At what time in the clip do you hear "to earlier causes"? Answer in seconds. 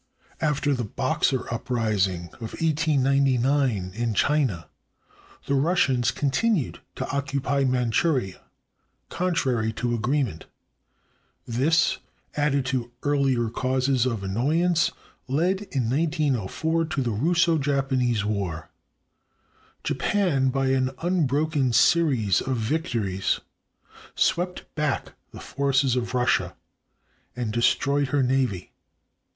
12.65-14.07